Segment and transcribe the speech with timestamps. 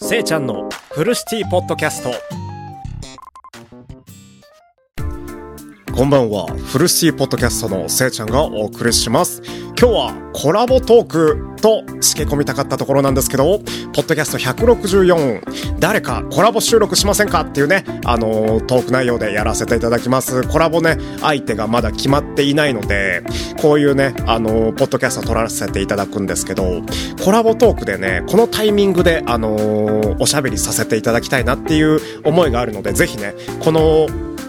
[0.00, 2.47] せいちゃんのフルシティポッドキャスト。
[5.98, 6.46] こんばんは。
[6.46, 9.42] フルシティポッドキャストのせいちゃんがお送りします。
[9.44, 13.58] 今日はコラボトークとしけ込みたかったところなんですけど
[13.92, 20.46] ポッドキャスト164誰かコラボ収録しませんかっていうねあのー、トーク内容でやらせていただきます。
[20.46, 23.24] コラボね相手がまだ決まっていないので
[23.60, 26.80] こういうねあのー、ポッドキャスト撮らせていただくんですけど
[27.24, 33.34] コラボトークでねこのタイミングであのー、おしゃべりさせていただきたいなっていう思いがあるのでぜひね
[33.64, 34.06] この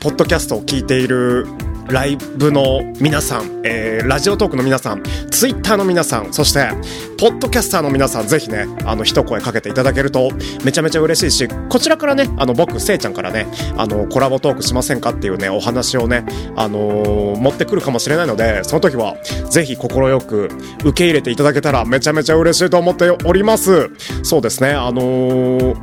[0.00, 1.46] ポッドキャストを聞いている
[1.88, 6.70] ライブの皆さん、えー、ラジオトークの皆さん、ツイッターの皆さん、そして、
[7.18, 10.30] ポッドキャスターの皆さん、ぜひね、あの、一声かけていただけると、
[10.64, 16.24] めちゃめちゃ嬉しいし、こちらからね、あの、僕、せいちゃんからね、あの、コラボトークしませんかっていうね、お話をね、
[16.56, 19.16] あのー、持ってくるかもしれないので、その時は、
[19.50, 19.90] ぜひ快
[20.20, 20.48] く
[20.82, 23.90] 受け入れていただけたら、めちゃめちゃ嬉しいと思っております。
[24.22, 25.76] そうですね、あのー、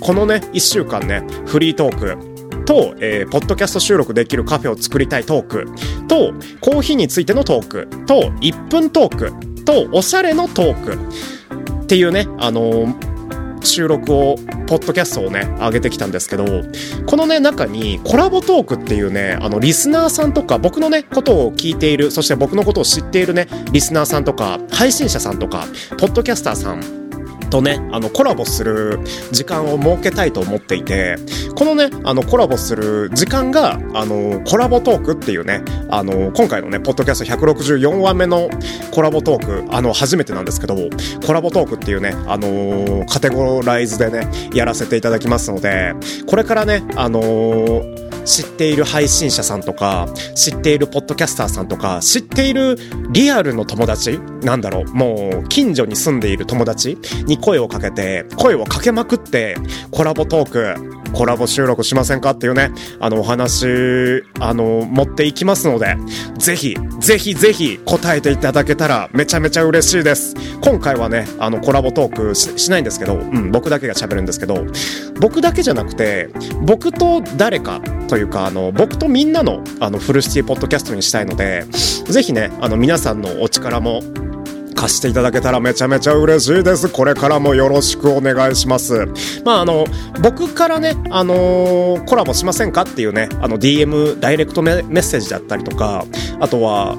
[0.00, 2.31] このね、一週間ね、フリートーク、
[2.64, 5.66] と、えー、ポッドキャスト収録できるカフェを作りたいトーク。
[6.08, 7.88] と、コーヒーについてのトーク。
[8.06, 9.64] と、1分トーク。
[9.64, 10.98] と、おしゃれのトーク。
[11.84, 13.12] っていうね、あのー
[13.64, 16.44] 収録を、ポッドキャストをね、上げてきたんですけど、
[17.06, 25.66] このね、中にコラボトークっていうね、あの、リスナーさんとか、僕のね、ことを聞いている、そして僕のことを知っているね、リスナーさんとか、配信者さんとか、
[25.98, 27.01] ポッドキャスターさん
[27.52, 28.98] とね、あの、コラボする
[29.30, 31.16] 時間を設けたいと思っていて、
[31.54, 38.48] このね、あの、コラボする時間が、あの、コラボトークっていうね、あの、今回のね、ポッドキャスト164話目の
[38.90, 40.76] コラボトーク、あの、初めてなんですけど、
[41.26, 45.92] コラボトークっていうね、あの、カテゴライズでね、やらせていただきますので、
[46.26, 47.20] これからね、あの
[48.24, 52.76] 知っている配信者さんとか、知っているポッドキャスターさんとか、知っている
[53.10, 59.56] リアルの友達なんだろう、もう、近所に住んでいる友達に声をかけて、声をかけまくって、
[59.90, 65.96] コラボトーク、コラボ収録しませんかっていうね、あの、お話、あの、持っていきますので、
[66.38, 70.34] ぜひ、ぜひぜひ答えていただけたらめちゃめちゃ嬉しいです。
[70.60, 74.64] 今回はね、あの、コラボトークしないんですけど、うん、僕だけが喋るんですけど、
[75.20, 76.30] 僕だけじゃなくて、
[76.62, 84.02] 僕と誰かというか、あの、僕とみんなの、あの、フルシティポッドキャストにしたいので、ぜひね、あの、皆さんのお力も
[84.74, 86.88] 貸していただけたらめちゃめちゃ嬉しいです。
[86.88, 89.06] これからもよろしくお願いします。
[89.44, 89.86] まあ、あの、
[90.22, 96.04] 僕からね、あのー、コラボしませんかっていうね、あの、DM、ダイレクトメッセージだったりとか、
[96.40, 96.96] あとは、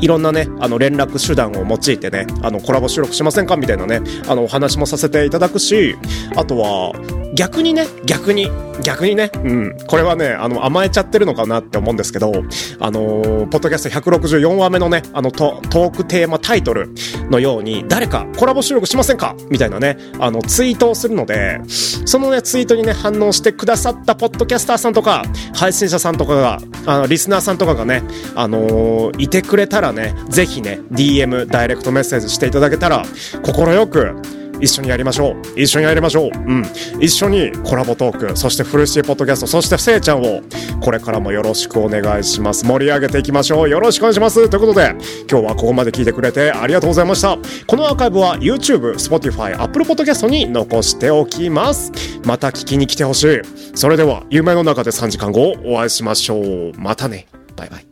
[0.00, 5.94] いろんなね、あの連絡手段を用いてね、あのコラボ収録しませんかみたいなね、あのお話もさせていただくし、
[6.36, 8.50] あとは、逆にね、逆に、
[8.82, 12.32] 逆にね、うん、これはね、あの、甘えちゃってるのかなって思うんですけど、
[12.80, 16.92] あのー、ポッドキャスト164話目のね、あのト、トークテーマタイトル
[17.30, 19.36] のように、誰かコラボ収録しませんか？
[19.48, 25.24] みたいなね、あの、ツイートをするので、そのね、ツイートにね、反応してくださったポッドキャスターさんとか、
[25.54, 28.02] 配信者さんとかが、あの、リスナーさんとかがね、
[28.34, 33.04] あのー、いてくれたらね、ぜひね、DM、ダイレクトメッセージしていただけたら、
[33.44, 34.16] 心よく、
[34.60, 35.60] 一緒にやりましょう。
[35.60, 36.30] 一緒にやりましょう。
[36.30, 36.64] うん。
[37.00, 40.42] 一緒にコラボトークそしてフルシティポッドキャストそしてせいちゃんを
[40.80, 42.64] これからもよろしくお願いします。
[42.64, 43.68] 盛り上げていきましょう。
[43.68, 44.48] よろしくお願いします。
[44.48, 44.94] ということで
[45.30, 47.36] 今日はここまで聞いてくれてありがとうございました。
[47.66, 51.92] このアーカイブは YouTube、Spotify、Apple Podcast に残しておきます。
[52.24, 53.40] また聞きに来てほしい。
[53.74, 56.72] それでは夢の中で3時間後お会いしましょう。
[56.76, 57.26] またね。
[57.56, 57.89] バイバイ。